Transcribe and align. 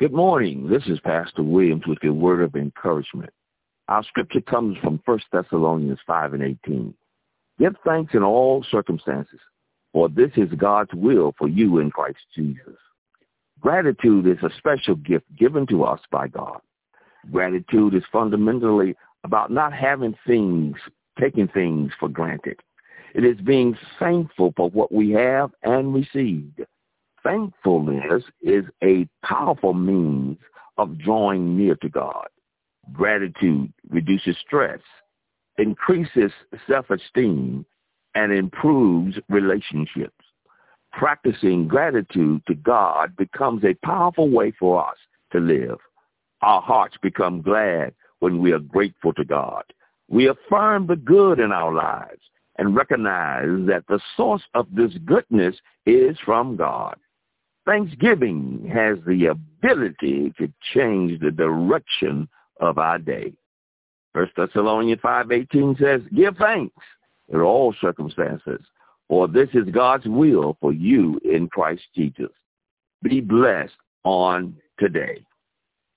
Good 0.00 0.14
morning. 0.14 0.66
This 0.66 0.84
is 0.86 0.98
Pastor 1.00 1.42
Williams 1.42 1.82
with 1.86 1.98
your 2.02 2.14
word 2.14 2.40
of 2.40 2.56
encouragement. 2.56 3.28
Our 3.88 4.02
scripture 4.04 4.40
comes 4.40 4.78
from 4.78 4.98
1 5.04 5.20
Thessalonians 5.30 5.98
5 6.06 6.32
and 6.32 6.42
18. 6.42 6.94
Give 7.58 7.76
thanks 7.84 8.14
in 8.14 8.22
all 8.22 8.64
circumstances, 8.70 9.40
for 9.92 10.08
this 10.08 10.30
is 10.38 10.48
God's 10.56 10.94
will 10.94 11.34
for 11.36 11.48
you 11.48 11.80
in 11.80 11.90
Christ 11.90 12.20
Jesus. 12.34 12.78
Gratitude 13.60 14.26
is 14.26 14.42
a 14.42 14.48
special 14.56 14.94
gift 14.94 15.26
given 15.38 15.66
to 15.66 15.84
us 15.84 16.00
by 16.10 16.28
God. 16.28 16.62
Gratitude 17.30 17.92
is 17.92 18.02
fundamentally 18.10 18.96
about 19.24 19.50
not 19.50 19.74
having 19.74 20.16
things, 20.26 20.76
taking 21.20 21.48
things 21.48 21.92
for 22.00 22.08
granted. 22.08 22.58
It 23.14 23.26
is 23.26 23.38
being 23.42 23.76
thankful 23.98 24.54
for 24.56 24.70
what 24.70 24.92
we 24.92 25.10
have 25.10 25.50
and 25.62 25.92
received. 25.92 26.59
Thankfulness 27.22 28.24
is 28.42 28.64
a 28.82 29.06
powerful 29.24 29.74
means 29.74 30.38
of 30.78 30.98
drawing 30.98 31.56
near 31.56 31.74
to 31.76 31.88
God. 31.88 32.28
Gratitude 32.92 33.72
reduces 33.90 34.36
stress, 34.38 34.80
increases 35.58 36.32
self-esteem, 36.66 37.66
and 38.14 38.32
improves 38.32 39.16
relationships. 39.28 40.14
Practicing 40.92 41.68
gratitude 41.68 42.42
to 42.48 42.54
God 42.54 43.14
becomes 43.16 43.62
a 43.64 43.74
powerful 43.86 44.28
way 44.28 44.52
for 44.58 44.88
us 44.88 44.96
to 45.32 45.38
live. 45.38 45.78
Our 46.42 46.62
hearts 46.62 46.96
become 47.00 47.42
glad 47.42 47.94
when 48.20 48.40
we 48.40 48.52
are 48.52 48.58
grateful 48.58 49.12
to 49.14 49.24
God. 49.24 49.62
We 50.08 50.28
affirm 50.28 50.86
the 50.86 50.96
good 50.96 51.38
in 51.38 51.52
our 51.52 51.72
lives 51.72 52.22
and 52.58 52.74
recognize 52.74 53.66
that 53.66 53.84
the 53.88 54.00
source 54.16 54.42
of 54.54 54.66
this 54.72 54.92
goodness 55.04 55.56
is 55.86 56.18
from 56.24 56.56
God. 56.56 56.96
Thanksgiving 57.70 58.68
has 58.74 58.98
the 59.06 59.26
ability 59.26 60.34
to 60.38 60.52
change 60.74 61.20
the 61.20 61.30
direction 61.30 62.28
of 62.58 62.78
our 62.78 62.98
day. 62.98 63.32
First 64.12 64.32
Thessalonians 64.36 65.00
5.18 65.02 65.78
says, 65.78 66.00
Give 66.12 66.36
thanks 66.36 66.74
in 67.32 67.40
all 67.40 67.72
circumstances, 67.80 68.60
for 69.06 69.28
this 69.28 69.50
is 69.54 69.70
God's 69.70 70.06
will 70.06 70.56
for 70.60 70.72
you 70.72 71.20
in 71.24 71.46
Christ 71.46 71.82
Jesus. 71.94 72.32
Be 73.04 73.20
blessed 73.20 73.76
on 74.02 74.56
today. 74.80 75.24